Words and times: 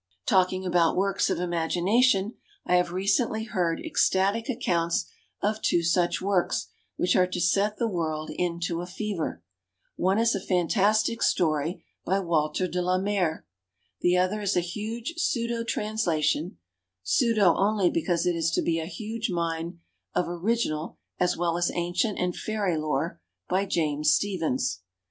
«Talking 0.25 0.65
about 0.65 0.95
works 0.97 1.29
of 1.29 1.37
imagination, 1.39 2.33
I 2.65 2.77
have 2.77 2.91
recently 2.91 3.43
heard 3.43 3.79
ecstatic 3.85 4.49
accounts 4.49 5.05
of 5.43 5.61
two 5.61 5.83
such 5.83 6.19
works 6.19 6.69
which 6.95 7.15
are 7.15 7.27
to 7.27 7.39
set 7.39 7.77
the 7.77 7.87
world 7.87 8.31
into 8.33 8.81
a 8.81 8.87
fever. 8.87 9.43
One 9.97 10.17
is 10.17 10.33
a 10.33 10.41
fantastic 10.43 11.21
story 11.21 11.85
by 12.03 12.19
Walter 12.19 12.67
de 12.67 12.81
la 12.81 12.97
Mare. 12.97 13.45
The 13.99 14.17
other 14.17 14.41
is 14.41 14.57
a 14.57 14.61
huge 14.61 15.13
pseudo 15.17 15.63
translation 15.63 16.57
(pseudo 17.03 17.53
only 17.55 17.91
because 17.91 18.25
it 18.25 18.35
is 18.35 18.49
to 18.53 18.63
be 18.63 18.79
a 18.79 18.87
huge 18.87 19.29
mine 19.29 19.81
of 20.15 20.27
original 20.27 20.97
as 21.19 21.37
well 21.37 21.59
as 21.59 21.69
ancient 21.75 22.17
and 22.17 22.35
fairy 22.35 22.75
lore) 22.75 23.21
by 23.47 23.67
James 23.67 24.09
Stephens. 24.09 24.79